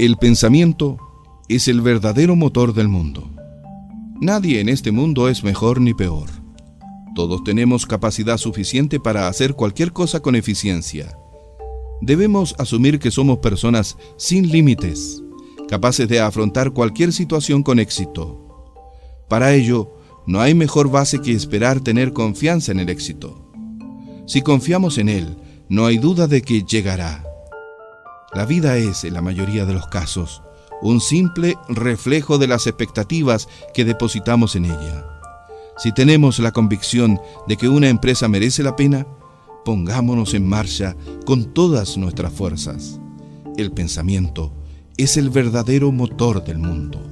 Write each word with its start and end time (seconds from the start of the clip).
El 0.00 0.16
pensamiento 0.16 0.96
es 1.46 1.68
el 1.68 1.82
verdadero 1.82 2.34
motor 2.34 2.72
del 2.72 2.88
mundo. 2.88 3.28
Nadie 4.18 4.60
en 4.60 4.70
este 4.70 4.92
mundo 4.92 5.28
es 5.28 5.44
mejor 5.44 5.78
ni 5.78 5.92
peor. 5.92 6.30
Todos 7.14 7.44
tenemos 7.44 7.84
capacidad 7.84 8.38
suficiente 8.38 8.98
para 8.98 9.28
hacer 9.28 9.52
cualquier 9.52 9.92
cosa 9.92 10.20
con 10.20 10.36
eficiencia. 10.36 11.18
Debemos 12.00 12.54
asumir 12.56 12.98
que 12.98 13.10
somos 13.10 13.40
personas 13.40 13.98
sin 14.16 14.50
límites, 14.50 15.22
capaces 15.68 16.08
de 16.08 16.20
afrontar 16.20 16.70
cualquier 16.70 17.12
situación 17.12 17.62
con 17.62 17.78
éxito. 17.78 18.72
Para 19.28 19.52
ello, 19.52 19.98
no 20.26 20.40
hay 20.40 20.54
mejor 20.54 20.90
base 20.90 21.20
que 21.20 21.32
esperar 21.32 21.80
tener 21.80 22.14
confianza 22.14 22.72
en 22.72 22.80
el 22.80 22.88
éxito. 22.88 23.52
Si 24.26 24.40
confiamos 24.40 24.96
en 24.96 25.10
él, 25.10 25.36
no 25.68 25.84
hay 25.84 25.98
duda 25.98 26.26
de 26.26 26.40
que 26.40 26.62
llegará. 26.62 27.29
La 28.32 28.46
vida 28.46 28.76
es, 28.76 29.04
en 29.04 29.14
la 29.14 29.22
mayoría 29.22 29.66
de 29.66 29.74
los 29.74 29.88
casos, 29.88 30.42
un 30.82 31.00
simple 31.00 31.58
reflejo 31.68 32.38
de 32.38 32.46
las 32.46 32.66
expectativas 32.66 33.48
que 33.74 33.84
depositamos 33.84 34.54
en 34.54 34.66
ella. 34.66 35.04
Si 35.76 35.92
tenemos 35.92 36.38
la 36.38 36.52
convicción 36.52 37.20
de 37.48 37.56
que 37.56 37.68
una 37.68 37.88
empresa 37.88 38.28
merece 38.28 38.62
la 38.62 38.76
pena, 38.76 39.06
pongámonos 39.64 40.34
en 40.34 40.46
marcha 40.46 40.94
con 41.26 41.52
todas 41.52 41.96
nuestras 41.96 42.32
fuerzas. 42.32 43.00
El 43.56 43.72
pensamiento 43.72 44.52
es 44.96 45.16
el 45.16 45.30
verdadero 45.30 45.90
motor 45.90 46.44
del 46.44 46.58
mundo. 46.58 47.09